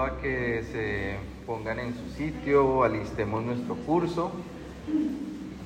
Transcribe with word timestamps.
a 0.00 0.18
que 0.20 0.64
se 0.72 1.16
pongan 1.46 1.78
en 1.78 1.94
su 1.94 2.08
sitio, 2.16 2.82
alistemos 2.82 3.42
nuestro 3.42 3.74
curso 3.74 4.32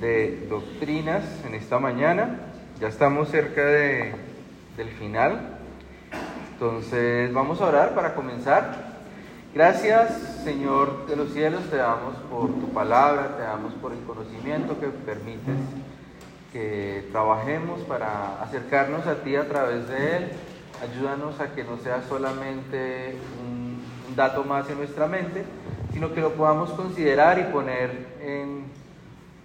de 0.00 0.46
doctrinas 0.48 1.22
en 1.46 1.54
esta 1.54 1.78
mañana. 1.78 2.40
Ya 2.80 2.88
estamos 2.88 3.28
cerca 3.28 3.64
de, 3.64 4.12
del 4.76 4.88
final. 4.90 5.58
Entonces 6.52 7.32
vamos 7.32 7.60
a 7.60 7.66
orar 7.66 7.94
para 7.94 8.14
comenzar. 8.14 8.96
Gracias 9.54 10.40
Señor 10.44 11.06
de 11.06 11.16
los 11.16 11.32
cielos, 11.32 11.62
te 11.70 11.76
damos 11.76 12.16
por 12.30 12.48
tu 12.48 12.68
palabra, 12.72 13.36
te 13.36 13.42
damos 13.42 13.74
por 13.74 13.92
el 13.92 14.00
conocimiento 14.00 14.78
que 14.80 14.88
permites 14.88 15.56
que 16.52 17.08
trabajemos 17.12 17.80
para 17.82 18.42
acercarnos 18.42 19.06
a 19.06 19.22
ti 19.22 19.36
a 19.36 19.46
través 19.48 19.88
de 19.88 20.16
él. 20.16 20.28
Ayúdanos 20.82 21.40
a 21.40 21.54
que 21.54 21.64
no 21.64 21.78
sea 21.78 22.02
solamente 22.02 23.16
un, 23.40 23.55
dato 24.16 24.42
más 24.44 24.68
en 24.70 24.78
nuestra 24.78 25.06
mente, 25.06 25.44
sino 25.92 26.12
que 26.12 26.20
lo 26.20 26.32
podamos 26.32 26.70
considerar 26.70 27.38
y 27.38 27.52
poner 27.52 27.90
en, 28.20 28.64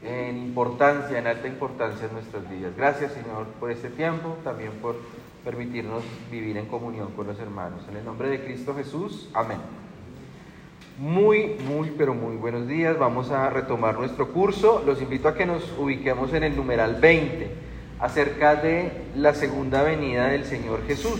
en 0.04 0.38
importancia, 0.38 1.20
en 1.20 1.28
alta 1.28 1.48
importancia 1.48 2.08
en 2.08 2.14
nuestros 2.14 2.50
días. 2.50 2.72
Gracias 2.76 3.12
Señor 3.14 3.46
por 3.60 3.70
este 3.70 3.90
tiempo, 3.90 4.38
también 4.44 4.72
por 4.82 4.96
permitirnos 5.44 6.04
vivir 6.32 6.58
en 6.58 6.66
comunión 6.68 7.12
con 7.12 7.28
los 7.28 7.40
hermanos. 7.40 7.82
En 7.90 7.98
el 7.98 8.06
nombre 8.06 8.30
de 8.30 8.44
Cristo 8.44 8.74
Jesús, 8.76 9.30
amén. 9.34 9.60
Muy, 10.98 11.58
muy, 11.68 11.92
pero 11.98 12.14
muy 12.14 12.36
buenos 12.36 12.68
días. 12.68 12.98
Vamos 13.00 13.32
a 13.32 13.50
retomar 13.50 13.98
nuestro 13.98 14.32
curso. 14.32 14.84
Los 14.86 15.02
invito 15.02 15.28
a 15.28 15.36
que 15.36 15.46
nos 15.46 15.64
ubiquemos 15.80 16.32
en 16.34 16.44
el 16.44 16.56
numeral 16.56 16.98
20, 17.02 17.50
acerca 18.00 18.56
de 18.56 19.06
la 19.16 19.34
segunda 19.34 19.82
venida 19.82 20.28
del 20.28 20.46
Señor 20.46 20.86
Jesús. 20.86 21.20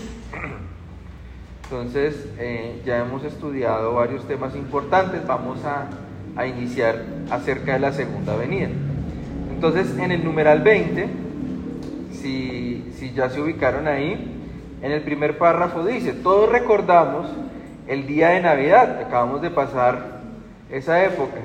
Entonces, 1.72 2.26
eh, 2.38 2.82
ya 2.84 2.98
hemos 2.98 3.24
estudiado 3.24 3.94
varios 3.94 4.28
temas 4.28 4.54
importantes. 4.54 5.26
Vamos 5.26 5.64
a, 5.64 5.88
a 6.36 6.46
iniciar 6.46 7.02
acerca 7.30 7.72
de 7.72 7.78
la 7.78 7.92
segunda 7.94 8.36
venida. 8.36 8.68
Entonces, 9.50 9.96
en 9.98 10.12
el 10.12 10.22
numeral 10.22 10.60
20, 10.60 11.08
si, 12.12 12.92
si 12.94 13.12
ya 13.14 13.30
se 13.30 13.40
ubicaron 13.40 13.88
ahí, 13.88 14.38
en 14.82 14.92
el 14.92 15.00
primer 15.00 15.38
párrafo 15.38 15.82
dice, 15.82 16.12
todos 16.12 16.52
recordamos 16.52 17.30
el 17.88 18.06
día 18.06 18.28
de 18.28 18.42
Navidad, 18.42 19.00
acabamos 19.00 19.40
de 19.40 19.48
pasar 19.48 20.20
esa 20.70 21.02
época. 21.02 21.40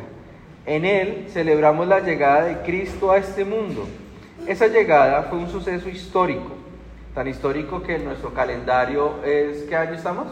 En 0.66 0.84
él 0.84 1.28
celebramos 1.30 1.88
la 1.88 2.02
llegada 2.02 2.44
de 2.44 2.58
Cristo 2.64 3.14
a 3.14 3.18
este 3.18 3.46
mundo. 3.46 3.88
Esa 4.46 4.68
llegada 4.68 5.24
fue 5.24 5.40
un 5.40 5.50
suceso 5.50 5.88
histórico, 5.88 6.57
tan 7.14 7.28
histórico 7.28 7.82
que 7.84 7.98
nuestro 8.00 8.34
calendario 8.34 9.24
es, 9.24 9.64
¿qué 9.64 9.76
año 9.76 9.94
estamos? 9.94 10.28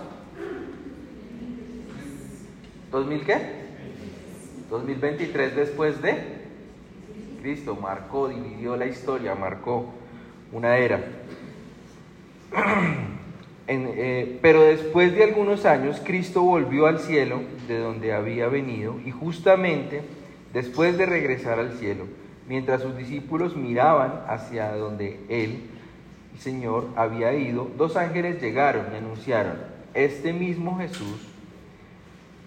¿2000 2.91 3.25
qué? 3.25 3.65
2023 4.69 5.55
después 5.55 6.01
de 6.01 6.45
Cristo, 7.41 7.75
marcó, 7.75 8.27
dividió 8.27 8.75
la 8.75 8.87
historia, 8.87 9.35
marcó 9.35 9.85
una 10.51 10.77
era. 10.77 11.03
Eh, 13.67 14.37
pero 14.43 14.61
después 14.61 15.15
de 15.15 15.23
algunos 15.23 15.65
años, 15.65 15.99
Cristo 16.05 16.43
volvió 16.43 16.85
al 16.85 16.99
cielo 16.99 17.41
de 17.67 17.79
donde 17.79 18.13
había 18.13 18.47
venido 18.47 18.99
y 19.03 19.09
justamente 19.09 20.03
después 20.53 20.99
de 20.99 21.07
regresar 21.07 21.57
al 21.57 21.73
cielo, 21.73 22.05
mientras 22.47 22.83
sus 22.83 22.95
discípulos 22.95 23.55
miraban 23.55 24.21
hacia 24.27 24.71
donde 24.75 25.19
él, 25.29 25.63
Señor, 26.37 26.87
había 26.95 27.33
ido, 27.33 27.69
dos 27.77 27.95
ángeles 27.95 28.41
llegaron 28.41 28.85
y 28.93 28.97
anunciaron, 28.97 29.57
este 29.93 30.33
mismo 30.33 30.77
Jesús 30.77 31.27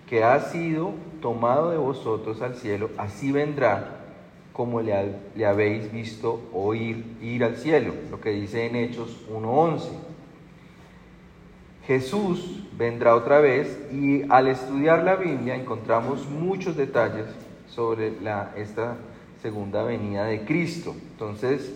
que 0.08 0.24
ha 0.24 0.40
sido 0.40 0.92
tomado 1.20 1.70
de 1.70 1.76
vosotros 1.76 2.40
al 2.40 2.54
cielo, 2.54 2.90
así 2.96 3.30
vendrá 3.30 3.98
como 4.52 4.80
le, 4.80 5.46
habéis 5.46 5.92
visto 5.92 6.40
oír 6.52 7.04
ir 7.22 7.44
al 7.44 7.56
cielo, 7.56 7.94
lo 8.10 8.20
que 8.20 8.30
dice 8.30 8.66
en 8.66 8.74
Hechos 8.74 9.24
1.11. 9.30 9.88
Jesús 11.86 12.64
vendrá 12.76 13.14
otra 13.14 13.40
vez 13.40 13.78
y 13.92 14.22
al 14.28 14.48
estudiar 14.48 15.04
la 15.04 15.16
Biblia 15.16 15.54
encontramos 15.54 16.28
muchos 16.28 16.76
detalles 16.76 17.26
sobre 17.68 18.20
la, 18.20 18.52
esta 18.56 18.96
segunda 19.40 19.84
venida 19.84 20.24
de 20.24 20.44
Cristo. 20.44 20.94
Entonces, 21.12 21.72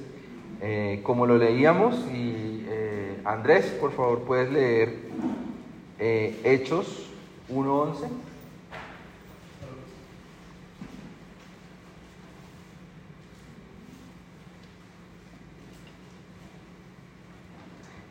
eh, 0.64 1.00
como 1.02 1.26
lo 1.26 1.38
leíamos, 1.38 1.96
y 2.12 2.64
eh, 2.68 3.20
Andrés, 3.24 3.66
por 3.80 3.90
favor, 3.90 4.20
puedes 4.20 4.52
leer 4.52 4.96
eh, 5.98 6.40
Hechos 6.44 7.10
1.11. 7.50 8.08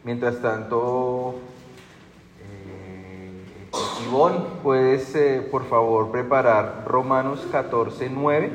Mientras 0.03 0.41
tanto, 0.41 1.35
Ivonne, 4.05 4.39
¿puedes 4.61 5.15
por 5.49 5.63
favor 5.69 6.11
preparar 6.11 6.83
Romanos 6.85 7.47
14, 7.49 8.09
9, 8.09 8.51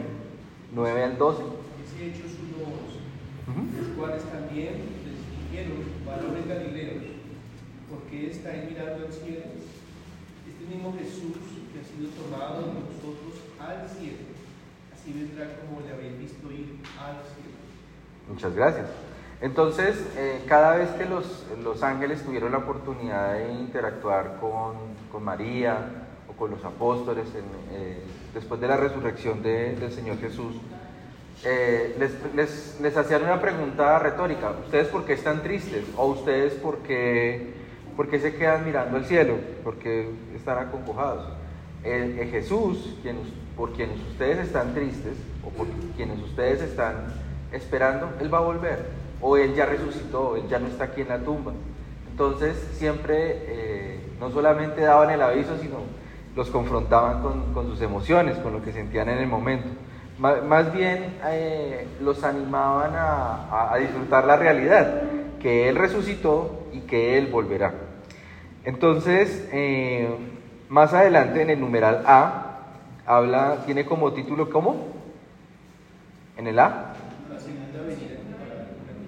9 0.74 1.04
al 1.04 1.16
12? 1.16 1.42
Dice 1.42 2.08
Hechos 2.08 2.32
1, 2.58 2.66
11, 2.66 2.96
uh 3.46 3.52
-huh. 3.52 3.78
los 3.78 3.96
cuales 3.96 4.22
también 4.56 4.72
les 5.04 5.50
dijeron. 5.50 5.84
Muchas 18.28 18.54
gracias. 18.54 18.86
Entonces, 19.40 20.02
eh, 20.16 20.42
cada 20.48 20.76
vez 20.76 20.88
que 20.90 21.04
los, 21.04 21.46
los, 21.62 21.82
ángeles 21.82 22.24
tuvieron 22.24 22.52
la 22.52 22.58
oportunidad 22.58 23.34
de 23.34 23.52
interactuar 23.52 24.38
con, 24.40 24.74
con 25.12 25.22
María 25.22 26.06
o 26.28 26.32
con 26.32 26.50
los 26.50 26.64
apóstoles 26.64 27.26
eh, 27.70 27.98
después 28.32 28.58
de 28.60 28.68
la 28.68 28.78
resurrección 28.78 29.42
de, 29.42 29.76
del 29.76 29.92
Señor 29.92 30.18
Jesús, 30.18 30.56
eh, 31.44 31.96
les, 32.34 32.96
hacían 32.96 33.24
una 33.24 33.40
pregunta 33.40 33.98
retórica, 33.98 34.52
¿ustedes 34.64 34.88
por 34.88 35.04
qué 35.04 35.12
están 35.12 35.42
tristes? 35.42 35.84
¿O 35.96 36.06
ustedes 36.06 36.54
por 36.54 36.78
qué, 36.78 37.52
se 38.20 38.34
quedan 38.34 38.64
mirando 38.64 38.96
al 38.96 39.04
cielo? 39.04 39.34
¿Por 39.62 39.76
qué 39.76 40.10
están 40.34 40.58
acongojados? 40.58 41.28
Jesús, 41.82 42.96
quien, 43.02 43.16
por 43.56 43.72
quienes 43.72 44.00
ustedes 44.10 44.38
están 44.46 44.74
tristes 44.74 45.14
o 45.44 45.50
por 45.50 45.68
quienes 45.94 46.18
ustedes 46.20 46.60
están 46.62 47.14
esperando, 47.52 48.10
Él 48.20 48.32
va 48.32 48.38
a 48.38 48.42
volver 48.42 49.06
o 49.20 49.36
Él 49.36 49.54
ya 49.54 49.66
resucitó, 49.66 50.36
Él 50.36 50.48
ya 50.48 50.58
no 50.58 50.66
está 50.66 50.84
aquí 50.84 51.02
en 51.02 51.08
la 51.08 51.18
tumba. 51.18 51.52
Entonces 52.10 52.56
siempre 52.72 53.14
eh, 53.46 54.00
no 54.20 54.30
solamente 54.30 54.80
daban 54.80 55.10
el 55.10 55.22
aviso, 55.22 55.56
sino 55.60 55.76
los 56.34 56.50
confrontaban 56.50 57.22
con, 57.22 57.54
con, 57.54 57.66
sus 57.68 57.80
emociones, 57.80 58.36
con 58.38 58.52
lo 58.52 58.62
que 58.62 58.72
sentían 58.72 59.08
en 59.08 59.18
el 59.18 59.26
momento. 59.26 59.68
Más, 60.18 60.72
bien 60.72 61.18
eh, 61.26 61.86
los 62.00 62.24
animaban 62.24 62.92
a, 62.94 63.72
a, 63.72 63.76
disfrutar 63.76 64.24
la 64.24 64.36
realidad, 64.36 65.02
que 65.40 65.68
Él 65.68 65.76
resucitó 65.76 66.68
y 66.72 66.80
que 66.80 67.18
Él 67.18 67.26
volverá. 67.26 67.74
Entonces, 68.64 69.46
eh, 69.52 70.08
más 70.68 70.94
adelante 70.94 71.42
en 71.42 71.50
el 71.50 71.60
numeral 71.60 72.02
A, 72.06 72.60
habla, 73.04 73.58
tiene 73.66 73.84
como 73.84 74.12
título, 74.12 74.48
¿cómo? 74.48 74.86
En 76.38 76.46
el 76.46 76.58
A 76.58 76.94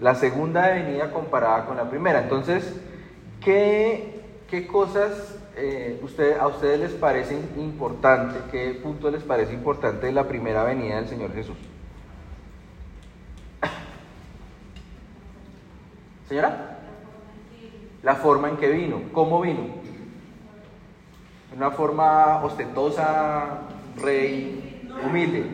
la 0.01 0.15
segunda 0.15 0.69
venida 0.69 1.11
comparada 1.11 1.67
con 1.67 1.77
la 1.77 1.89
primera. 1.91 2.23
Entonces, 2.23 2.73
¿qué, 3.43 4.23
qué 4.49 4.67
cosas 4.67 5.38
eh, 5.59 6.01
a 6.41 6.47
ustedes 6.47 6.81
les 6.81 6.93
parecen 6.93 7.51
importante? 7.57 8.39
¿Qué 8.51 8.79
punto 8.83 9.11
les 9.11 9.23
parece 9.23 9.53
importante 9.53 10.07
de 10.07 10.13
la 10.13 10.27
primera 10.27 10.63
venida 10.63 10.97
del 10.97 11.09
Señor 11.09 11.33
Jesús? 11.35 11.57
Señora, 16.29 16.79
la 18.03 18.15
forma 18.15 18.49
en 18.51 18.57
que 18.57 18.69
vino. 18.69 19.03
¿Cómo 19.13 19.41
vino? 19.41 19.67
Una 21.57 21.71
forma 21.71 22.45
ostentosa, 22.45 23.61
rey, 23.97 24.87
humilde, 25.05 25.45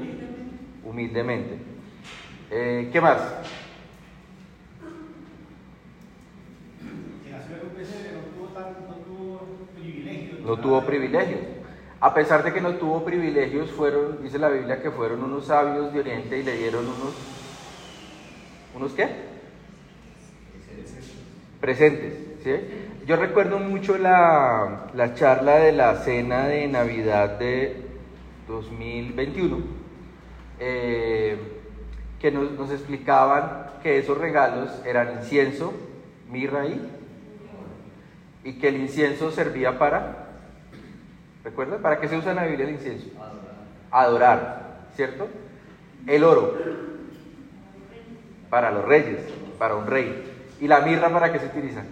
humildemente. 0.85 1.59
Eh, 2.51 2.91
¿Qué 2.93 3.01
más? 3.01 3.19
No 10.45 10.57
tuvo 10.59 10.85
privilegios. 10.85 11.41
A 12.01 12.13
pesar 12.13 12.45
de 12.45 12.53
que 12.53 12.61
no 12.61 12.75
tuvo 12.75 13.05
privilegios, 13.05 13.71
fueron, 13.71 14.23
dice 14.23 14.39
la 14.39 14.51
Biblia, 14.51 14.83
que 14.83 14.91
fueron 14.91 15.25
unos 15.25 15.47
sabios 15.47 15.93
de 15.93 16.01
Oriente 16.01 16.39
y 16.39 16.43
le 16.43 16.57
dieron 16.57 16.85
unos, 16.85 17.15
¿unos 18.77 18.93
qué? 18.93 19.09
Presentes, 21.61 22.15
¿sí? 22.43 22.51
yo 23.07 23.17
recuerdo 23.17 23.59
mucho 23.59 23.97
la, 23.97 24.91
la 24.95 25.15
charla 25.15 25.57
de 25.57 25.73
la 25.73 25.97
cena 25.97 26.47
de 26.47 26.69
Navidad 26.69 27.39
de 27.39 27.83
2021, 28.49 29.59
eh, 30.61 31.39
que 32.21 32.31
nos, 32.31 32.53
nos 32.53 32.71
explicaban 32.71 33.71
que 33.83 33.99
esos 33.99 34.19
regalos 34.19 34.71
eran 34.85 35.19
incienso, 35.19 35.73
mirra 36.31 36.67
y, 36.67 36.81
y 38.45 38.59
que 38.59 38.69
el 38.69 38.77
incienso 38.77 39.31
servía 39.31 39.79
para, 39.79 40.24
¿recuerdan? 41.45 41.81
¿Para 41.83 42.01
qué 42.01 42.09
se 42.09 42.17
usa 42.17 42.31
en 42.31 42.37
la 42.37 42.47
Biblia 42.47 42.67
el 42.67 42.75
incienso? 42.75 43.07
Adorar, 43.91 44.87
¿cierto? 44.97 45.29
El 46.07 46.25
oro, 46.25 46.55
para 48.51 48.71
los 48.71 48.85
reyes, 48.85 49.21
para 49.59 49.77
un 49.77 49.87
rey. 49.87 50.33
¿Y 50.61 50.67
la 50.69 50.81
mirra 50.81 51.11
para 51.13 51.33
qué 51.33 51.39
se 51.39 51.47
utiliza? 51.47 51.83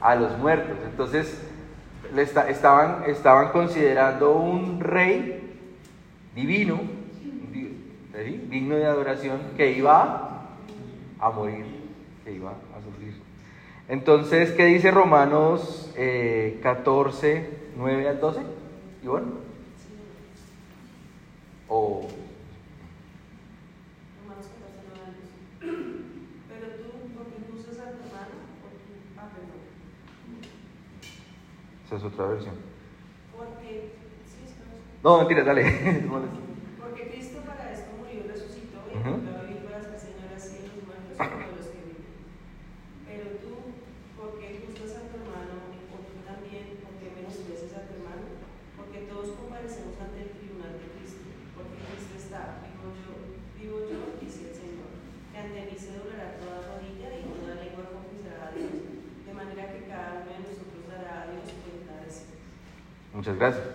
A 0.00 0.14
los 0.14 0.36
muertos. 0.38 0.76
Entonces, 0.84 1.40
le 2.14 2.22
esta- 2.22 2.48
estaban, 2.48 3.04
estaban 3.06 3.50
considerando 3.50 4.32
un 4.36 4.80
rey 4.80 5.56
divino, 6.34 6.80
digno 8.48 8.76
de 8.76 8.86
adoración, 8.86 9.40
que 9.56 9.72
iba 9.72 10.44
a 11.20 11.30
morir, 11.30 11.64
que 12.24 12.32
iba 12.32 12.50
a 12.50 12.82
sufrir. 12.82 13.27
Entonces, 13.88 14.52
¿qué 14.52 14.66
dice 14.66 14.90
Romanos 14.90 15.90
eh, 15.96 16.60
14, 16.62 17.48
9 17.76 18.08
al 18.08 18.20
12? 18.20 18.40
¿Y 19.02 19.06
bueno? 19.06 19.26
O 21.68 22.10
Romanos 24.22 24.46
14, 24.46 24.84
9 24.88 25.00
al 25.06 25.14
12. 25.16 25.88
Pero 26.48 26.66
tú, 26.76 26.88
porque 27.16 27.36
juzgas 27.50 27.78
a 27.80 27.90
tu 27.92 28.04
hermano, 28.04 28.36
o 28.60 28.68
tú, 28.76 28.92
ah, 29.16 29.28
perdón. 29.32 29.60
esa 31.86 31.96
es 31.96 32.04
otra 32.04 32.26
versión. 32.26 32.54
Porque, 33.36 33.92
sí. 34.26 34.54
No, 35.02 35.18
mentira, 35.18 35.44
dale. 35.44 35.62
Porque 36.78 37.08
Cristo 37.10 37.38
para 37.46 37.72
esto 37.72 37.88
murió 37.96 38.24
y 38.24 38.28
resucitó 38.28 38.78
y 38.92 38.96
Ujú. 38.98 39.10
volvió 39.16 39.38
a 39.38 39.42
vivir 39.42 39.62
para 39.64 39.80
ser 39.80 39.96
Señor 39.98 40.28
así 40.36 40.56
de 40.60 40.68
los 40.68 40.82
muertos 40.84 41.16
como 41.16 41.38
de 41.38 41.56
los 41.56 41.68
que 41.72 41.80
viven. 41.86 42.04
Pero 43.06 43.24
tú, 43.38 43.52
porque 44.18 44.64
juzgas 44.66 44.98
a 44.98 45.06
tu 45.08 45.22
hermano, 45.22 45.70
o 45.94 45.96
tú 46.02 46.18
también, 46.26 46.82
porque 46.82 47.14
menosprecias 47.14 47.76
a 47.78 47.86
tu 47.86 48.02
hermano, 48.02 48.26
porque 48.74 49.06
todos 49.06 49.36
comparecemos 49.38 49.94
ante 50.02 50.18
el 50.26 50.32
tribunal 50.34 50.74
de 50.80 50.86
Cristo, 50.98 51.28
porque 51.54 51.78
Cristo 51.86 52.14
está, 52.18 52.58
vivo 52.66 52.90
yo, 52.98 53.14
vivo 53.54 53.78
yo, 53.86 54.00
dice 54.18 54.50
el 54.50 54.54
Señor, 54.58 54.90
que 55.30 55.38
ante 55.38 55.70
mí 55.70 55.76
se 55.78 55.94
doblará 55.94 56.40
toda 56.42 56.74
rodilla 56.74 57.08
y 57.14 57.30
toda 57.30 57.54
lengua 57.62 57.94
confesará 57.94 58.50
a 58.50 58.54
Dios, 58.56 58.74
de 58.82 59.32
manera 59.34 59.70
que 59.70 59.86
cada 59.86 60.26
uno 60.26 60.34
de 60.34 60.42
nosotros 60.42 60.82
dará 60.90 61.22
a 61.22 61.30
Dios 61.30 61.46
cuenta 61.62 62.02
de 62.02 62.10
sí. 62.10 62.26
Muchas 63.18 63.36
gracias. 63.36 63.66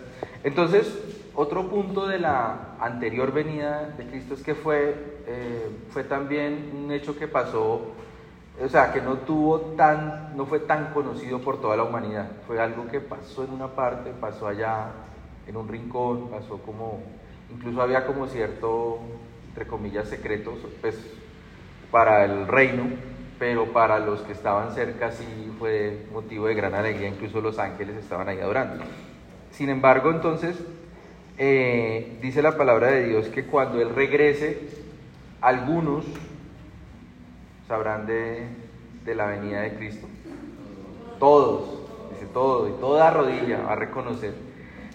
Entonces, 0.42 0.90
otro 1.34 1.68
punto 1.68 2.06
de 2.06 2.18
la 2.18 2.76
anterior 2.80 3.30
venida 3.30 3.90
de 3.94 4.06
Cristo 4.06 4.32
es 4.32 4.42
que 4.42 4.54
fue, 4.54 4.94
eh, 5.26 5.68
fue 5.90 6.02
también 6.02 6.72
un 6.74 6.90
hecho 6.90 7.14
que 7.14 7.28
pasó, 7.28 7.92
o 8.58 8.68
sea, 8.70 8.90
que 8.90 9.02
no 9.02 9.18
tuvo 9.18 9.60
tan, 9.76 10.34
no 10.34 10.46
fue 10.46 10.60
tan 10.60 10.94
conocido 10.94 11.42
por 11.42 11.60
toda 11.60 11.76
la 11.76 11.82
humanidad. 11.82 12.26
Fue 12.46 12.58
algo 12.58 12.88
que 12.88 13.00
pasó 13.00 13.44
en 13.44 13.50
una 13.50 13.68
parte, 13.68 14.12
pasó 14.18 14.46
allá 14.46 14.92
en 15.46 15.58
un 15.58 15.68
rincón, 15.68 16.30
pasó 16.30 16.56
como, 16.62 17.02
incluso 17.52 17.82
había 17.82 18.06
como 18.06 18.26
cierto, 18.28 18.98
entre 19.48 19.66
comillas, 19.66 20.08
secretos, 20.08 20.54
pues, 20.80 20.98
para 21.90 22.24
el 22.24 22.48
reino, 22.48 22.84
pero 23.38 23.74
para 23.74 23.98
los 23.98 24.22
que 24.22 24.32
estaban 24.32 24.72
cerca 24.72 25.10
sí 25.10 25.54
fue 25.58 26.06
motivo 26.14 26.46
de 26.46 26.54
gran 26.54 26.74
alegría, 26.74 27.08
incluso 27.08 27.42
los 27.42 27.58
ángeles 27.58 27.96
estaban 27.96 28.26
ahí 28.26 28.40
adorando. 28.40 28.82
Sin 29.56 29.68
embargo, 29.68 30.10
entonces, 30.10 30.56
eh, 31.38 32.18
dice 32.20 32.42
la 32.42 32.56
palabra 32.56 32.88
de 32.88 33.08
Dios 33.08 33.28
que 33.28 33.44
cuando 33.44 33.80
Él 33.80 33.94
regrese, 33.94 34.58
algunos 35.40 36.04
sabrán 37.68 38.04
de, 38.04 38.46
de 39.04 39.14
la 39.14 39.26
venida 39.26 39.60
de 39.60 39.74
Cristo. 39.74 40.08
Todos, 41.20 41.78
dice 42.12 42.26
todo, 42.32 42.68
y 42.68 42.72
toda 42.80 43.10
rodilla 43.10 43.62
va 43.62 43.74
a 43.74 43.76
reconocer, 43.76 44.34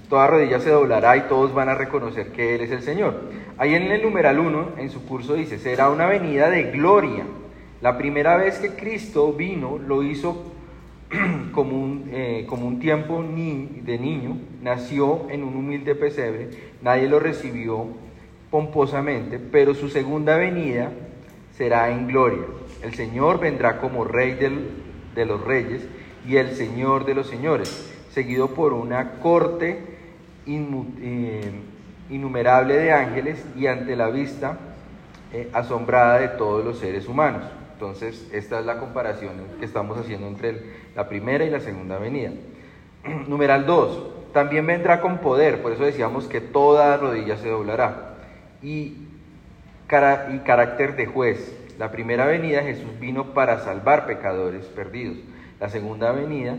toda 0.09 0.27
rodilla 0.27 0.59
se 0.59 0.71
doblará 0.71 1.15
y 1.15 1.21
todos 1.21 1.53
van 1.53 1.69
a 1.69 1.75
reconocer 1.75 2.33
que 2.33 2.55
Él 2.55 2.61
es 2.61 2.71
el 2.71 2.81
Señor. 2.81 3.15
Ahí 3.57 3.75
en 3.75 3.83
el 3.83 4.01
numeral 4.03 4.39
1, 4.39 4.73
en 4.77 4.89
su 4.89 5.05
curso 5.05 5.35
dice, 5.35 5.57
será 5.57 5.89
una 5.89 6.05
venida 6.05 6.49
de 6.49 6.63
gloria. 6.63 7.23
La 7.79 7.97
primera 7.97 8.35
vez 8.35 8.59
que 8.59 8.75
Cristo 8.75 9.31
vino, 9.31 9.77
lo 9.77 10.03
hizo 10.03 10.51
como 11.51 11.81
un, 11.81 12.09
eh, 12.11 12.45
como 12.47 12.67
un 12.67 12.79
tiempo 12.79 13.23
ni- 13.23 13.81
de 13.83 13.97
niño, 13.97 14.37
nació 14.61 15.29
en 15.29 15.43
un 15.43 15.55
humilde 15.55 15.95
pesebre, 15.95 16.49
nadie 16.81 17.07
lo 17.07 17.19
recibió 17.19 17.87
pomposamente, 18.51 19.39
pero 19.39 19.73
su 19.73 19.89
segunda 19.89 20.37
venida 20.37 20.91
será 21.55 21.89
en 21.91 22.07
gloria. 22.07 22.43
El 22.83 22.93
Señor 22.93 23.39
vendrá 23.39 23.79
como 23.79 24.03
Rey 24.05 24.33
del- 24.33 24.69
de 25.15 25.25
los 25.25 25.43
reyes 25.43 25.81
y 26.27 26.37
el 26.37 26.51
Señor 26.55 27.05
de 27.05 27.15
los 27.15 27.27
señores, 27.27 27.91
seguido 28.11 28.49
por 28.49 28.73
una 28.73 29.13
corte 29.21 29.97
eh, 30.45 31.51
innumerable 32.09 32.75
de 32.75 32.91
ángeles 32.91 33.45
y 33.55 33.67
ante 33.67 33.95
la 33.95 34.09
vista 34.09 34.57
eh, 35.31 35.49
asombrada 35.53 36.19
de 36.19 36.29
todos 36.29 36.65
los 36.65 36.79
seres 36.79 37.07
humanos. 37.07 37.43
Entonces, 37.79 38.27
esta 38.33 38.59
es 38.59 38.65
la 38.65 38.77
comparación 38.77 39.35
que 39.57 39.63
estamos 39.63 39.97
haciendo 39.97 40.27
entre 40.27 40.61
la 40.97 41.07
primera 41.07 41.45
y 41.45 41.49
la 41.49 41.61
segunda 41.61 41.97
venida. 41.97 42.31
Numeral 43.29 43.65
2. 43.65 44.33
También 44.33 44.67
vendrá 44.67 44.99
con 44.99 45.19
poder, 45.19 45.61
por 45.61 45.71
eso 45.71 45.85
decíamos 45.85 46.27
que 46.27 46.41
toda 46.41 46.97
rodilla 46.97 47.37
se 47.37 47.47
doblará. 47.47 48.15
Y, 48.61 49.07
cara- 49.87 50.27
y 50.35 50.39
carácter 50.39 50.97
de 50.97 51.05
juez. 51.05 51.55
La 51.77 51.89
primera 51.89 52.25
venida 52.25 52.63
Jesús 52.63 52.99
vino 52.99 53.33
para 53.33 53.59
salvar 53.59 54.05
pecadores 54.07 54.65
perdidos. 54.65 55.15
La 55.61 55.69
segunda 55.69 56.11
venida, 56.11 56.57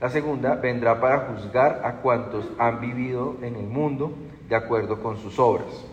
la 0.00 0.08
segunda 0.08 0.54
vendrá 0.54 1.02
para 1.02 1.18
juzgar 1.26 1.82
a 1.84 1.96
cuantos 1.96 2.46
han 2.58 2.80
vivido 2.80 3.36
en 3.42 3.56
el 3.56 3.66
mundo 3.66 4.14
de 4.48 4.56
acuerdo 4.56 5.02
con 5.02 5.18
sus 5.18 5.38
obras. 5.38 5.84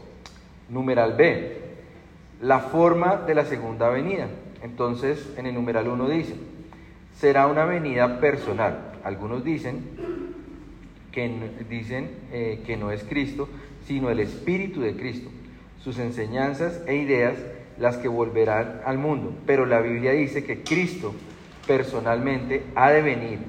Numeral 0.70 1.16
B. 1.16 1.58
La 2.42 2.60
forma 2.60 3.18
de 3.18 3.36
la 3.36 3.44
segunda 3.44 3.90
venida. 3.90 4.28
Entonces, 4.64 5.30
en 5.38 5.46
el 5.46 5.54
numeral 5.54 5.88
1 5.88 6.10
dice, 6.10 6.36
será 7.20 7.48
una 7.48 7.66
venida 7.66 8.20
personal. 8.20 8.94
Algunos 9.04 9.44
dicen 9.44 9.84
que, 11.12 11.30
dicen, 11.70 12.10
eh, 12.32 12.62
que 12.66 12.78
no 12.78 12.92
es 12.92 13.04
Cristo, 13.04 13.48
sino 13.86 14.10
el 14.10 14.20
Espíritu 14.20 14.82
de 14.82 14.96
Cristo, 14.96 15.30
sus 15.84 16.00
enseñanzas 16.00 16.82
e 16.88 16.96
ideas 16.96 17.36
las 17.78 17.98
que 17.98 18.08
volverán 18.08 18.82
al 18.86 18.98
mundo. 18.98 19.34
Pero 19.46 19.66
la 19.66 19.82
Biblia 19.82 20.12
dice 20.12 20.44
que 20.44 20.64
Cristo 20.64 21.14
personalmente 21.68 22.64
ha 22.76 22.90
de 22.92 23.02
venir 23.02 23.40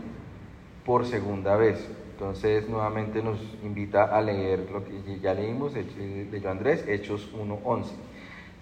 por 0.85 1.06
segunda 1.06 1.56
vez. 1.56 1.88
Entonces 2.12 2.68
nuevamente 2.68 3.23
nos 3.23 3.38
invita 3.64 4.04
a 4.04 4.21
leer 4.21 4.68
lo 4.73 4.85
que 4.85 5.18
ya 5.21 5.35
leímos, 5.35 5.75
Hech- 5.75 6.30
leyó 6.30 6.50
Andrés, 6.50 6.85
Hechos 6.88 7.28
1.11. 7.35 7.85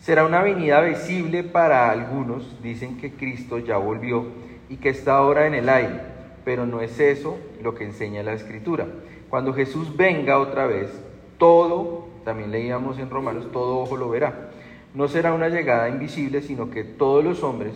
Será 0.03 0.25
una 0.25 0.43
venida 0.43 0.81
visible 0.81 1.45
para 1.45 1.89
algunos, 1.89 2.61
dicen 2.61 2.97
que 2.97 3.13
Cristo 3.13 3.61
ya 3.61 3.77
volvió 3.77 4.27
y 4.69 4.79
que 4.79 4.89
está 4.89 5.15
ahora 5.15 5.47
en 5.47 5.55
el 5.55 5.69
aire, 5.69 6.01
pero 6.45 6.67
no 6.67 6.81
es 6.81 6.99
eso 6.99 7.39
lo 7.63 7.77
que 7.77 7.85
enseña 7.85 8.25
la 8.25 8.33
Escritura. 8.33 8.89
Cuando 9.31 9.55
Jesús 9.55 9.97
venga 9.97 10.41
otra 10.41 10.67
vez, 10.67 10.91
todo, 11.39 12.09
también 12.25 12.51
leíamos 12.51 12.99
en 12.99 13.11
Romanos, 13.11 13.53
todo 13.53 13.79
ojo 13.79 13.97
lo 13.97 14.09
verá. 14.09 14.51
No 14.93 15.07
será 15.07 15.35
una 15.35 15.49
llegada 15.49 15.89
invisible, 15.89 16.43
sino 16.43 16.69
que 16.69 16.83
todos 16.83 17.23
los 17.23 17.45
hombres 17.45 17.73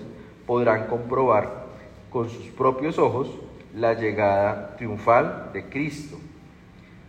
podrán 0.48 0.88
comprobar 0.88 1.66
con 2.10 2.28
sus 2.28 2.46
propios 2.46 2.98
ojos 2.98 3.30
la 3.72 3.94
llegada 3.94 4.74
triunfal 4.76 5.50
de 5.52 5.66
Cristo. 5.66 6.16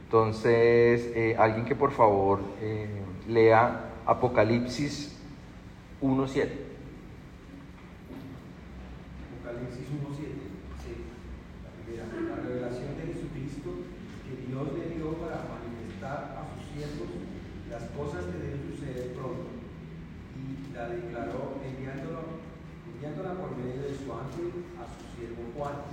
Entonces, 0.04 1.12
eh, 1.16 1.36
alguien 1.40 1.66
que 1.66 1.74
por 1.74 1.90
favor 1.90 2.40
eh, 2.62 2.86
lea 3.28 3.87
Apocalipsis 4.08 5.20
1.7. 6.00 6.48
Apocalipsis 9.36 9.84
1.7, 9.84 10.48
sí, 10.80 11.12
la 11.92 12.08
la 12.08 12.40
revelación 12.40 12.96
de 12.96 13.04
Jesucristo 13.04 13.84
que 14.24 14.48
Dios 14.48 14.64
le 14.80 14.96
dio 14.96 15.12
para 15.20 15.44
manifestar 15.52 16.40
a 16.40 16.48
sus 16.56 16.72
siervos 16.72 17.20
las 17.68 17.84
cosas 18.00 18.32
que 18.32 18.40
deben 18.40 18.64
suceder 18.72 19.12
pronto, 19.12 19.52
y 20.40 20.72
la 20.72 20.88
declaró 20.88 21.60
enviándola 21.60 23.36
por 23.36 23.60
medio 23.60 23.92
de 23.92 23.92
su 23.92 24.08
ángel 24.08 24.72
a 24.80 24.88
su 24.88 25.04
siervo 25.20 25.52
Juan, 25.52 25.84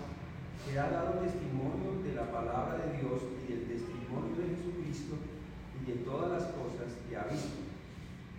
que 0.63 0.79
ha 0.79 0.87
dado 0.87 1.19
testimonio 1.19 1.99
de 2.07 2.15
la 2.15 2.31
palabra 2.31 2.79
de 2.79 2.95
Dios 2.95 3.27
y 3.43 3.59
del 3.59 3.67
testimonio 3.67 4.39
de 4.39 4.55
Jesucristo 4.55 5.19
y 5.83 5.91
de 5.91 5.99
todas 6.07 6.31
las 6.31 6.47
cosas 6.55 6.95
que 7.11 7.17
ha 7.19 7.27
visto. 7.27 7.74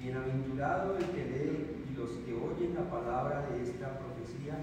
Bienaventurado 0.01 0.97
el 0.97 1.05
que 1.05 1.25
lee 1.25 1.85
y 1.89 1.95
los 1.95 2.11
que 2.25 2.33
oyen 2.33 2.75
la 2.75 2.89
palabra 2.89 3.47
de 3.49 3.63
esta 3.63 3.97
profecía 3.99 4.57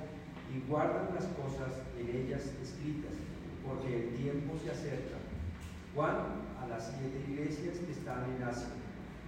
y 0.52 0.68
guardan 0.68 1.14
las 1.14 1.26
cosas 1.32 1.82
en 1.98 2.08
ellas 2.08 2.52
escritas, 2.62 3.16
porque 3.66 3.96
el 3.96 4.14
tiempo 4.16 4.58
se 4.62 4.70
acerca. 4.70 5.16
Juan, 5.94 6.44
a 6.60 6.66
las 6.68 6.92
siete 6.92 7.24
iglesias 7.28 7.78
que 7.78 7.92
están 7.92 8.24
en 8.36 8.42
Asia, 8.42 8.68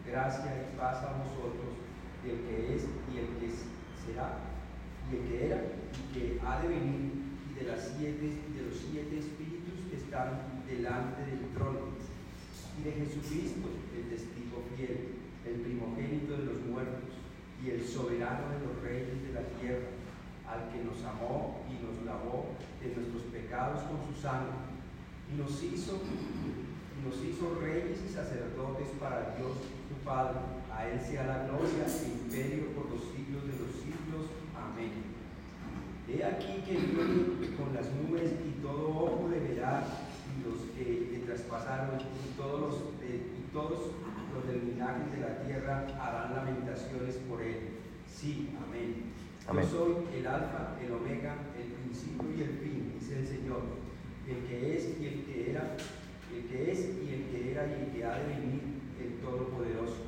gracia 0.06 0.68
y 0.68 0.78
paz 0.78 1.02
a 1.02 1.16
vosotros, 1.24 1.76
el 2.24 2.40
que 2.44 2.74
es 2.74 2.84
y 3.12 3.18
el 3.18 3.28
que 3.40 3.52
será, 4.04 4.38
y 5.10 5.16
el 5.16 5.28
que 5.28 5.46
era 5.46 5.60
y 5.94 6.14
que 6.14 6.40
ha 6.44 6.60
de 6.60 6.68
venir, 6.68 7.12
y 7.50 7.54
de, 7.54 7.64
las 7.70 7.92
siete, 7.96 8.20
de 8.54 8.62
los 8.62 8.74
siete 8.74 9.18
espíritus 9.18 9.80
que 9.90 9.96
están 9.96 10.64
delante 10.66 11.24
del 11.24 11.48
trono, 11.54 11.96
y 12.78 12.82
de 12.82 12.92
Jesucristo, 12.92 13.68
el 13.96 14.08
testigo 14.10 14.64
fiel, 14.76 15.24
el 15.46 15.60
primogénito 15.60 16.36
de 16.36 16.44
los 16.44 16.60
muertos, 16.66 17.14
y 17.62 17.70
el 17.70 17.82
soberano 17.82 18.50
de 18.52 18.66
los 18.66 18.82
reyes 18.82 19.22
de 19.26 19.32
la 19.32 19.44
tierra, 19.60 19.88
al 20.44 20.68
que 20.68 20.84
nos 20.84 21.00
amó 21.04 21.64
y 21.70 21.80
nos 21.80 22.04
lavó 22.04 22.52
de 22.80 22.94
nuestros 22.94 23.22
pecados 23.32 23.80
con 23.84 24.04
su 24.04 24.20
sangre, 24.20 24.52
y 25.32 25.40
nos 25.40 25.62
hizo, 25.62 26.00
y 26.04 26.98
nos 27.00 27.16
hizo 27.24 27.58
reyes 27.60 28.00
y 28.04 28.12
sacerdotes 28.12 28.88
para 29.00 29.34
Dios 29.36 29.56
su 29.88 29.96
Padre. 30.04 30.38
A 30.70 30.88
él 30.88 31.00
sea 31.00 31.24
la 31.24 31.46
gloria 31.46 31.86
e 31.86 32.08
imperio 32.08 32.74
por 32.74 32.90
los 32.90 33.00
siglos 33.14 33.46
de 33.46 33.54
los 33.56 33.72
siglos. 33.80 34.28
Amén. 34.52 35.14
He 36.08 36.22
aquí 36.22 36.60
que 36.66 36.76
viene 36.76 37.56
con 37.56 37.72
las 37.72 37.88
nubes 37.92 38.32
y 38.44 38.60
todo 38.60 38.88
ojo 38.90 39.28
le 39.30 39.40
verá 39.40 39.86
y 40.28 40.44
los 40.44 40.68
que 40.76 41.08
le 41.12 41.18
traspasaron 41.24 41.96
y 41.98 42.36
todos 42.36 42.60
los, 42.60 42.74
y 43.00 43.52
todos 43.52 43.92
los 44.44 44.52
del 44.52 44.66
linaje 44.66 45.10
de 45.14 45.20
la 45.20 45.38
tierra 45.42 45.86
harán 46.00 46.34
lamentaciones 46.34 47.16
por 47.28 47.40
él. 47.42 47.80
Sí, 48.06 48.50
amén. 48.66 49.12
Amén. 49.46 49.64
Yo 49.64 49.70
soy 49.70 50.18
el 50.18 50.26
alfa, 50.26 50.76
el 50.82 50.92
omega, 50.92 51.34
el 51.58 51.72
principio 51.72 52.28
y 52.36 52.42
el 52.42 52.58
fin, 52.58 52.92
dice 52.98 53.20
el 53.20 53.26
Señor, 53.26 53.62
el 54.28 54.48
que 54.48 54.76
es 54.76 54.98
y 55.00 55.06
el 55.06 55.24
que 55.24 55.50
era, 55.50 55.76
el 56.32 56.44
que 56.48 56.72
es 56.72 56.78
y 56.80 57.14
el 57.14 57.24
que 57.30 57.52
era 57.52 57.66
y 57.66 57.84
el 57.84 57.92
que 57.92 58.04
ha 58.04 58.18
de 58.18 58.26
venir, 58.26 58.62
el 59.00 59.20
Todopoderoso. 59.20 60.04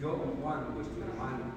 Yo, 0.00 0.16
Juan, 0.40 0.74
vuestro 0.74 1.04
hermano, 1.04 1.52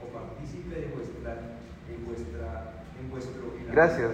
copartícipe 0.00 0.74
de 0.74 0.86
vuestra, 0.88 1.58
en 1.88 2.04
vuestra, 2.04 2.84
en 3.00 3.10
vuestro 3.10 3.54
en 3.58 3.68
la 3.68 3.72
Gracias. 3.72 4.10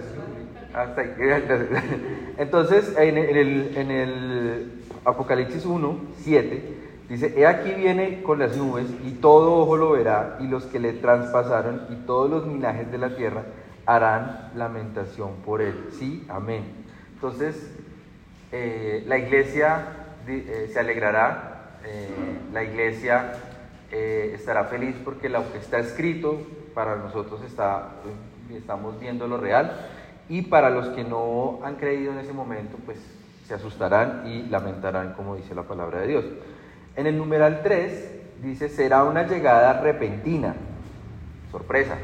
Entonces, 2.37 2.95
en 2.97 3.17
el, 3.17 4.71
Apocalipsis 5.05 5.65
1, 5.65 5.99
7, 6.17 6.63
dice, 7.07 7.33
He 7.37 7.45
aquí 7.45 7.71
viene 7.71 8.23
con 8.23 8.39
las 8.39 8.57
nubes 8.57 8.87
y 9.05 9.11
todo 9.11 9.53
ojo 9.53 9.77
lo 9.77 9.91
verá 9.91 10.37
y 10.41 10.47
los 10.47 10.65
que 10.65 10.79
le 10.79 10.93
traspasaron 10.93 11.83
y 11.91 11.95
todos 12.05 12.29
los 12.29 12.47
linajes 12.47 12.91
de 12.91 12.97
la 12.97 13.15
tierra 13.15 13.43
harán 13.85 14.51
lamentación 14.55 15.35
por 15.45 15.61
él. 15.61 15.89
Sí, 15.97 16.25
amén. 16.27 16.63
Entonces, 17.13 17.71
eh, 18.51 19.03
la 19.07 19.17
iglesia 19.17 19.87
eh, 20.27 20.69
se 20.73 20.79
alegrará, 20.79 21.77
eh, 21.85 22.09
la 22.51 22.63
iglesia 22.63 23.33
estará 23.91 24.65
feliz 24.65 24.93
porque 25.05 25.29
lo 25.29 25.49
que 25.53 25.59
está 25.59 25.79
escrito 25.79 26.41
para 26.73 26.97
nosotros 26.97 27.41
está, 27.43 27.91
estamos 28.53 28.99
viendo 28.99 29.25
lo 29.25 29.37
real 29.37 29.71
y 30.29 30.43
para 30.43 30.69
los 30.69 30.87
que 30.89 31.03
no 31.03 31.59
han 31.63 31.75
creído 31.75 32.11
en 32.13 32.19
ese 32.19 32.33
momento, 32.33 32.77
pues 32.85 32.97
se 33.47 33.53
asustarán 33.53 34.23
y 34.25 34.43
lamentarán, 34.43 35.13
como 35.13 35.35
dice 35.35 35.53
la 35.53 35.63
palabra 35.63 36.01
de 36.01 36.07
Dios. 36.07 36.25
En 36.95 37.05
el 37.07 37.17
numeral 37.17 37.61
3 37.63 38.11
dice, 38.41 38.69
será 38.69 39.03
una 39.03 39.27
llegada 39.27 39.81
repentina, 39.81 40.55
sorpresa. 41.51 41.95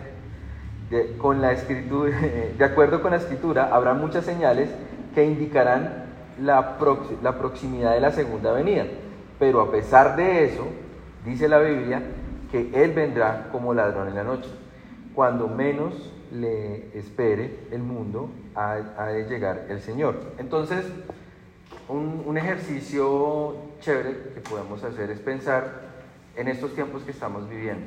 De, 0.89 1.15
con 1.17 1.41
la 1.41 1.53
escritura, 1.53 2.15
de 2.57 2.63
acuerdo 2.65 3.01
con 3.01 3.11
la 3.11 3.17
escritura, 3.17 3.69
habrá 3.73 3.93
muchas 3.93 4.25
señales 4.25 4.69
que 5.15 5.25
indicarán 5.25 6.05
la, 6.41 6.77
proxi- 6.77 7.19
la 7.23 7.37
proximidad 7.37 7.93
de 7.93 8.01
la 8.01 8.11
segunda 8.11 8.51
venida. 8.51 8.85
Pero 9.39 9.61
a 9.61 9.71
pesar 9.71 10.15
de 10.15 10.45
eso, 10.45 10.67
dice 11.25 11.47
la 11.47 11.59
Biblia 11.59 12.01
que 12.51 12.69
Él 12.73 12.91
vendrá 12.91 13.47
como 13.51 13.73
ladrón 13.73 14.09
en 14.09 14.15
la 14.15 14.23
noche. 14.23 14.49
Cuando 15.15 15.47
menos 15.47 15.93
le 16.31 16.97
espere 16.97 17.67
el 17.71 17.83
mundo, 17.83 18.29
ha, 18.55 18.73
ha 18.97 19.07
de 19.07 19.27
llegar 19.29 19.65
el 19.69 19.81
Señor. 19.81 20.33
Entonces, 20.37 20.85
un, 21.87 22.23
un 22.25 22.37
ejercicio 22.37 23.55
chévere 23.81 24.33
que 24.33 24.41
podemos 24.41 24.83
hacer 24.83 25.11
es 25.11 25.19
pensar 25.19 25.91
en 26.35 26.47
estos 26.47 26.73
tiempos 26.73 27.03
que 27.03 27.11
estamos 27.11 27.49
viviendo. 27.49 27.85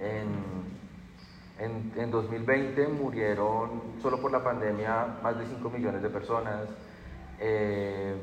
En, 0.00 1.64
en, 1.64 1.92
en 1.96 2.10
2020 2.10 2.88
murieron 2.88 3.82
solo 4.02 4.20
por 4.20 4.32
la 4.32 4.42
pandemia 4.42 5.18
más 5.22 5.38
de 5.38 5.46
5 5.46 5.70
millones 5.70 6.02
de 6.02 6.10
personas. 6.10 6.68
Eh, 7.40 8.14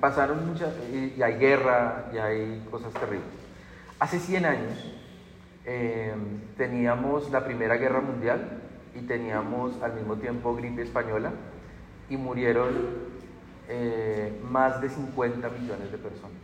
pasaron 0.00 0.46
muchas, 0.46 0.74
y, 0.90 1.14
y 1.16 1.22
hay 1.22 1.34
guerra 1.34 2.10
y 2.12 2.18
hay 2.18 2.66
cosas 2.70 2.92
terribles. 2.94 3.28
Hace 3.98 4.18
100 4.18 4.44
años 4.44 4.94
eh, 5.66 6.14
teníamos 6.56 7.30
la 7.30 7.44
Primera 7.44 7.76
Guerra 7.76 8.00
Mundial 8.00 8.62
y 8.94 9.00
teníamos 9.00 9.82
al 9.82 9.94
mismo 9.94 10.16
tiempo 10.16 10.54
gripe 10.54 10.82
española 10.82 11.32
y 12.08 12.16
murieron 12.16 12.68
eh, 13.68 14.40
más 14.48 14.80
de 14.80 14.88
50 14.88 15.48
millones 15.50 15.90
de 15.92 15.98
personas. 15.98 16.38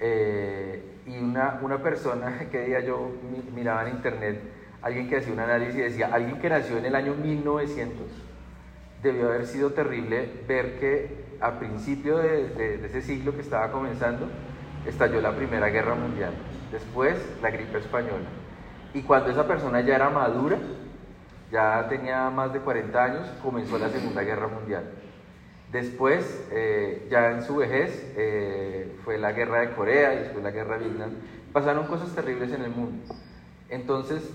Eh, 0.00 0.82
y 1.06 1.18
una, 1.18 1.60
una 1.62 1.82
persona 1.82 2.46
que 2.50 2.66
día 2.66 2.80
yo 2.80 3.10
mi- 3.30 3.50
miraba 3.54 3.86
en 3.88 3.96
internet, 3.96 4.40
alguien 4.82 5.08
que 5.08 5.18
hacía 5.18 5.32
un 5.32 5.40
análisis 5.40 5.76
y 5.76 5.82
decía, 5.82 6.10
alguien 6.12 6.38
que 6.40 6.48
nació 6.48 6.78
en 6.78 6.86
el 6.86 6.94
año 6.94 7.14
1900, 7.14 8.06
debió 9.02 9.28
haber 9.28 9.46
sido 9.46 9.70
terrible 9.72 10.28
ver 10.48 10.78
que 10.78 11.30
a 11.40 11.58
principio 11.58 12.18
de 12.18 12.84
ese 12.84 13.00
siglo 13.02 13.34
que 13.34 13.40
estaba 13.40 13.70
comenzando, 13.72 14.28
estalló 14.86 15.20
la 15.20 15.32
Primera 15.34 15.68
Guerra 15.68 15.94
Mundial, 15.94 16.32
después 16.70 17.16
la 17.42 17.50
gripe 17.50 17.78
española. 17.78 18.28
Y 18.94 19.02
cuando 19.02 19.30
esa 19.30 19.46
persona 19.46 19.80
ya 19.80 19.96
era 19.96 20.10
madura, 20.10 20.58
ya 21.50 21.86
tenía 21.88 22.30
más 22.30 22.52
de 22.52 22.60
40 22.60 23.04
años, 23.04 23.28
comenzó 23.42 23.78
la 23.78 23.88
Segunda 23.88 24.22
Guerra 24.22 24.48
Mundial. 24.48 24.84
Después, 25.72 26.48
eh, 26.50 27.06
ya 27.10 27.30
en 27.30 27.42
su 27.42 27.56
vejez, 27.56 28.12
eh, 28.16 28.96
fue 29.04 29.18
la 29.18 29.32
guerra 29.32 29.60
de 29.60 29.70
Corea 29.70 30.14
y 30.14 30.18
después 30.18 30.42
la 30.42 30.50
guerra 30.50 30.78
de 30.78 30.84
Vietnam. 30.86 31.10
Pasaron 31.52 31.86
cosas 31.86 32.12
terribles 32.14 32.52
en 32.52 32.62
el 32.62 32.70
mundo. 32.70 33.14
Entonces, 33.68 34.28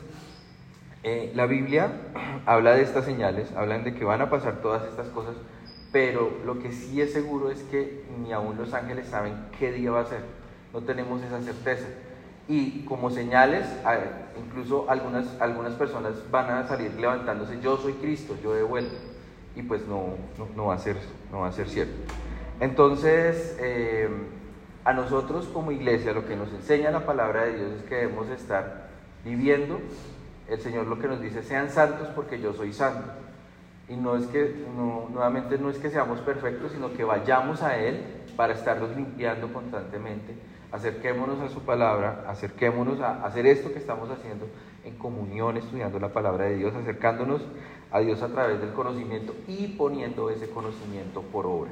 eh, 1.04 1.32
la 1.36 1.46
Biblia 1.46 1.92
habla 2.46 2.76
de 2.76 2.84
estas 2.84 3.04
señales, 3.04 3.52
hablan 3.54 3.84
de 3.84 3.94
que 3.94 4.06
van 4.06 4.22
a 4.22 4.30
pasar 4.30 4.62
todas 4.62 4.88
estas 4.88 5.08
cosas, 5.10 5.36
pero 5.92 6.32
lo 6.46 6.60
que 6.60 6.72
sí 6.72 7.02
es 7.02 7.12
seguro 7.12 7.52
es 7.52 7.64
que 7.64 8.06
ni 8.18 8.32
aún 8.32 8.58
los 8.58 8.74
ángeles 8.74 9.08
saben 9.08 9.36
qué 9.60 9.72
día 9.72 9.92
va 9.92 10.02
a 10.02 10.06
ser. 10.06 10.22
No 10.74 10.82
tenemos 10.82 11.22
esa 11.22 11.42
certeza. 11.42 11.86
Y 12.48 12.86
como 12.86 13.10
señales, 13.10 13.68
incluso 14.38 14.90
algunas, 14.90 15.26
algunas 15.42 15.74
personas 15.74 16.14
van 16.30 16.50
a 16.52 16.68
salir 16.68 16.94
levantándose, 16.94 17.60
yo 17.60 17.78
soy 17.78 17.94
Cristo, 17.94 18.38
yo 18.44 18.56
he 18.56 18.64
vuelto. 18.64 18.96
Y 19.56 19.64
pues 19.64 19.88
no, 19.88 20.16
no, 20.38 20.48
no 20.56 20.66
va, 20.68 20.76
a 20.76 20.80
ser, 20.80 20.98
no 21.32 21.40
va 21.40 21.48
a 21.48 21.52
ser 21.52 21.68
cierto. 21.70 21.96
Entonces, 22.60 23.58
eh, 23.60 24.10
a 24.84 24.94
nosotros 24.94 25.48
como 25.48 25.72
iglesia 25.72 26.14
lo 26.14 26.28
que 26.28 26.36
nos 26.36 26.54
enseña 26.54 26.92
la 26.92 27.06
palabra 27.06 27.46
de 27.46 27.58
Dios 27.58 27.72
es 27.78 27.84
que 27.84 27.96
debemos 27.96 28.30
estar 28.30 28.90
viviendo. 29.24 29.80
El 30.48 30.62
Señor 30.62 30.86
lo 30.86 31.00
que 31.00 31.08
nos 31.08 31.20
dice, 31.20 31.42
sean 31.42 31.72
santos 31.72 32.08
porque 32.10 32.40
yo 32.40 32.54
soy 32.54 32.72
santo. 32.72 33.10
Y 33.90 33.96
no 33.96 34.16
es 34.16 34.28
que, 34.28 34.66
no, 34.76 35.10
nuevamente 35.12 35.58
no 35.58 35.70
es 35.70 35.78
que 35.78 35.90
seamos 35.90 36.20
perfectos, 36.20 36.72
sino 36.72 36.94
que 36.94 37.04
vayamos 37.04 37.64
a 37.64 37.78
Él 37.78 38.04
para 38.36 38.54
estarnos 38.54 38.96
limpiando 38.96 39.52
constantemente. 39.52 40.36
Acerquémonos 40.76 41.40
a 41.40 41.48
su 41.48 41.62
palabra, 41.62 42.26
acerquémonos 42.28 43.00
a 43.00 43.26
hacer 43.26 43.46
esto 43.46 43.72
que 43.72 43.80
estamos 43.80 44.10
haciendo 44.10 44.46
en 44.84 44.96
comunión, 44.96 45.56
estudiando 45.56 46.02
la 46.02 46.10
palabra 46.10 46.46
de 46.46 46.58
Dios, 46.58 46.76
acercándonos 46.76 47.42
a 47.92 48.02
Dios 48.02 48.22
a 48.22 48.28
través 48.28 48.60
del 48.60 48.74
conocimiento 48.74 49.34
y 49.48 49.70
poniendo 49.70 50.30
ese 50.30 50.50
conocimiento 50.50 51.22
por 51.22 51.46
obra. 51.46 51.72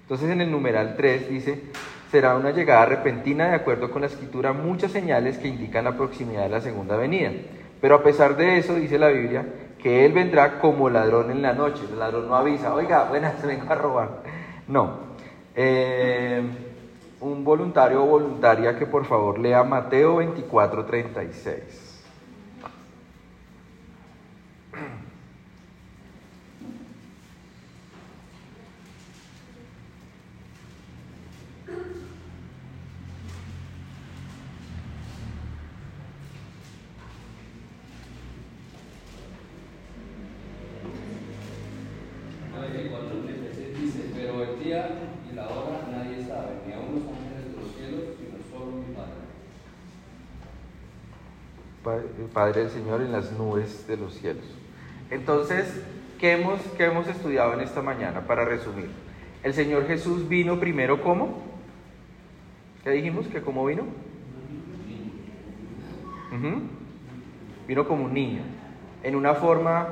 Entonces 0.00 0.30
en 0.30 0.40
el 0.40 0.50
numeral 0.50 0.94
3 0.96 1.28
dice, 1.28 1.62
será 2.10 2.36
una 2.36 2.52
llegada 2.52 2.86
repentina 2.86 3.48
de 3.48 3.56
acuerdo 3.56 3.90
con 3.90 4.00
la 4.00 4.06
escritura, 4.06 4.54
muchas 4.54 4.92
señales 4.92 5.36
que 5.36 5.48
indican 5.48 5.84
la 5.84 5.98
proximidad 5.98 6.44
de 6.44 6.48
la 6.48 6.62
segunda 6.62 6.96
venida. 6.96 7.30
Pero 7.82 7.96
a 7.96 8.02
pesar 8.02 8.34
de 8.38 8.56
eso, 8.56 8.76
dice 8.76 8.98
la 8.98 9.08
Biblia, 9.08 9.44
que 9.78 10.06
Él 10.06 10.14
vendrá 10.14 10.58
como 10.58 10.88
ladrón 10.88 11.30
en 11.30 11.42
la 11.42 11.52
noche. 11.52 11.82
El 11.92 11.98
ladrón 11.98 12.26
no 12.28 12.34
avisa, 12.34 12.72
oiga, 12.72 13.04
buenas, 13.10 13.42
vengo 13.46 13.70
a 13.70 13.74
robar. 13.74 14.22
No. 14.66 15.06
Eh, 15.54 16.67
un 17.20 17.44
voluntario 17.44 18.02
o 18.02 18.06
voluntaria 18.06 18.78
que 18.78 18.86
por 18.86 19.04
favor 19.04 19.38
lea 19.38 19.62
Mateo 19.64 20.16
24, 20.16 20.84
36. 20.84 21.88
el 44.42 44.62
día 44.62 44.88
y 45.30 45.34
la 45.34 45.46
hora 45.48 45.88
nadie 45.90 46.24
sabe, 46.24 46.62
ni 46.66 46.72
aun 46.72 46.94
los 46.94 47.04
ángeles 47.10 47.50
de 47.50 47.60
los 47.60 47.74
cielos, 47.74 48.04
sino 48.18 48.38
solo 48.50 48.72
mi 48.76 48.77
Padre. 52.32 52.62
Del 52.62 52.70
Señor 52.70 53.00
en 53.00 53.12
las 53.12 53.32
nubes 53.32 53.86
de 53.86 53.96
los 53.96 54.14
cielos. 54.14 54.44
Entonces, 55.10 55.82
¿qué 56.18 56.32
hemos, 56.32 56.60
qué 56.76 56.84
hemos 56.84 57.06
estudiado 57.08 57.54
en 57.54 57.60
esta 57.60 57.80
mañana? 57.80 58.26
Para 58.26 58.44
resumir, 58.44 58.88
el 59.42 59.54
Señor 59.54 59.86
Jesús 59.86 60.28
vino 60.28 60.60
primero 60.60 61.02
como, 61.02 61.42
¿qué 62.84 62.90
dijimos? 62.90 63.26
¿Que 63.28 63.40
cómo 63.40 63.64
vino? 63.64 63.84
Vino 67.66 67.88
como 67.88 68.04
un 68.04 68.14
niño, 68.14 68.42
en 69.02 69.14
una 69.16 69.34
forma, 69.34 69.88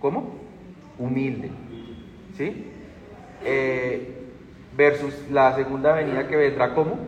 ¿cómo? 0.00 0.34
Humilde, 0.98 1.50
¿sí? 2.36 2.66
Eh, 3.44 4.15
versus 4.76 5.14
la 5.30 5.54
segunda 5.54 5.94
venida 5.94 6.28
que 6.28 6.36
vendrá 6.36 6.74
como, 6.74 6.98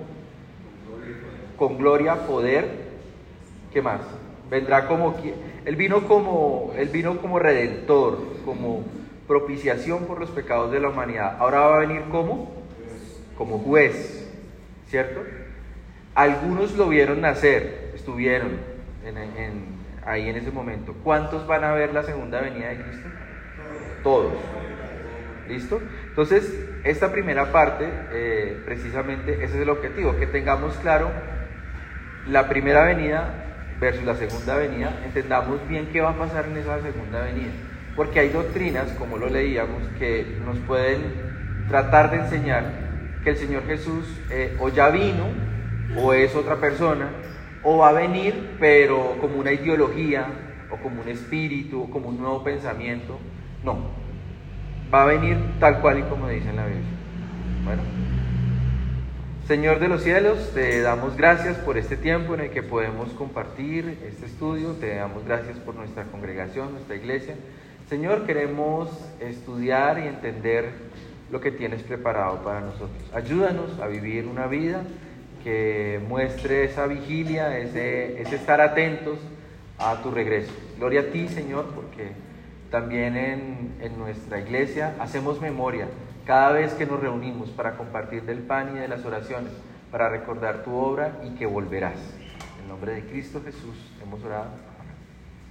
con 1.57 1.77
gloria, 1.77 2.27
poder, 2.27 2.67
¿qué 3.73 3.83
más? 3.83 4.01
Vendrá 4.51 4.87
como, 4.87 5.15
él 5.65 5.77
vino 5.77 6.07
como, 6.07 6.73
él 6.77 6.89
vino 6.89 7.19
como 7.19 7.39
redentor, 7.39 8.19
como 8.45 8.85
propiciación 9.27 10.07
por 10.07 10.19
los 10.19 10.31
pecados 10.31 10.73
de 10.73 10.81
la 10.81 10.89
humanidad. 10.89 11.37
Ahora 11.39 11.61
va 11.61 11.77
a 11.77 11.81
venir 11.81 12.03
como, 12.11 12.51
como 13.37 13.59
juez, 13.59 14.27
¿cierto? 14.89 15.21
Algunos 16.15 16.75
lo 16.77 16.89
vieron 16.89 17.21
nacer, 17.21 17.93
estuvieron 17.95 18.59
ahí 20.05 20.29
en 20.29 20.37
ese 20.37 20.51
momento. 20.51 20.95
¿Cuántos 21.05 21.47
van 21.47 21.65
a 21.65 21.73
ver 21.73 21.93
la 21.93 22.03
segunda 22.03 22.41
venida 22.41 22.69
de 22.69 22.83
Cristo? 22.83 23.09
Todos. 24.03 24.33
¿Listo? 25.47 25.81
Entonces, 26.09 26.68
esta 26.85 27.11
primera 27.13 27.53
parte, 27.53 27.89
eh, 28.13 28.63
precisamente, 28.65 29.35
ese 29.35 29.57
es 29.57 29.63
el 29.63 29.71
objetivo, 29.71 30.17
que 30.17 30.27
tengamos 30.27 30.75
claro 30.77 31.11
la 32.27 32.49
primera 32.49 32.85
venida 32.85 33.49
versus 33.81 34.05
la 34.05 34.15
segunda 34.15 34.57
venida, 34.57 34.93
entendamos 35.05 35.67
bien 35.69 35.89
qué 35.93 36.01
va 36.01 36.11
a 36.11 36.17
pasar 36.19 36.47
en 36.47 36.57
esa 36.57 36.81
segunda 36.83 37.23
venida. 37.23 37.51
Porque 37.97 38.21
hay 38.21 38.29
doctrinas, 38.29 38.93
como 38.93 39.17
lo 39.17 39.29
leíamos, 39.29 39.83
que 39.99 40.39
nos 40.45 40.59
pueden 40.59 41.03
tratar 41.69 42.11
de 42.11 42.19
enseñar 42.19 42.65
que 43.25 43.31
el 43.31 43.37
Señor 43.37 43.67
Jesús 43.67 44.05
eh, 44.31 44.57
o 44.61 44.69
ya 44.69 44.91
vino, 44.91 45.27
o 45.97 46.13
es 46.13 46.35
otra 46.35 46.57
persona, 46.57 47.09
o 47.63 47.79
va 47.79 47.89
a 47.89 47.93
venir, 47.93 48.57
pero 48.61 49.17
como 49.21 49.39
una 49.39 49.53
ideología, 49.53 50.27
o 50.71 50.77
como 50.77 51.03
un 51.03 51.09
espíritu, 51.09 51.83
o 51.83 51.91
como 51.91 52.09
un 52.09 52.19
nuevo 52.19 52.45
pensamiento. 52.45 53.19
No, 53.65 53.98
va 54.93 55.03
a 55.03 55.07
venir 55.07 55.37
tal 55.61 55.81
cual 55.81 55.99
y 55.99 56.03
como 56.03 56.29
dice 56.29 56.49
en 56.49 56.57
la 56.57 56.67
Biblia. 56.67 56.89
Bueno. 57.65 57.83
Señor 59.47 59.79
de 59.81 59.89
los 59.89 60.03
cielos, 60.03 60.51
te 60.53 60.83
damos 60.83 61.17
gracias 61.17 61.57
por 61.57 61.79
este 61.79 61.97
tiempo 61.97 62.35
en 62.35 62.41
el 62.41 62.51
que 62.51 62.63
podemos 62.63 63.11
compartir 63.15 63.99
este 64.07 64.27
estudio, 64.27 64.73
te 64.73 64.97
damos 64.97 65.25
gracias 65.25 65.59
por 65.59 65.75
nuestra 65.75 66.05
congregación, 66.05 66.73
nuestra 66.73 66.97
iglesia. 66.97 67.35
Señor, 67.89 68.27
queremos 68.27 68.91
estudiar 69.21 69.99
y 70.01 70.07
entender 70.07 70.71
lo 71.31 71.41
que 71.41 71.51
tienes 71.51 71.83
preparado 71.83 72.43
para 72.43 72.61
nosotros. 72.61 73.03
Ayúdanos 73.15 73.79
a 73.81 73.87
vivir 73.87 74.27
una 74.27 74.47
vida 74.47 74.83
que 75.43 75.99
muestre 76.07 76.65
esa 76.65 76.87
vigilia, 76.87 77.59
ese, 77.59 78.21
ese 78.21 78.37
estar 78.37 78.61
atentos 78.61 79.19
a 79.79 80.03
tu 80.03 80.11
regreso. 80.11 80.53
Gloria 80.79 81.01
a 81.01 81.05
ti, 81.05 81.29
Señor, 81.29 81.67
porque 81.75 82.13
también 82.71 83.17
en, 83.17 83.99
nuestra 83.99 84.41
iglesia 84.41 84.95
hacemos 85.01 85.41
memoria 85.41 85.89
cada 86.27 86.53
vez 86.53 86.75
que 86.75 86.87
nos 86.87 87.01
reunimos 87.01 87.49
para 87.51 87.77
compartir 87.77 88.25
del 88.25 88.41
pan 88.41 88.77
y 88.77 88.79
de 88.79 88.89
las 88.89 89.05
oraciones, 89.05 89.53
para 89.91 90.11
recordar 90.11 90.63
tu 90.63 90.75
obra 90.75 91.21
y 91.25 91.31
que 91.31 91.47
volverás. 91.47 91.99
En 92.61 92.69
nombre 92.69 92.93
de 92.93 93.07
Cristo 93.07 93.41
Jesús 93.43 93.77
hemos 94.03 94.23
orado. 94.23 94.68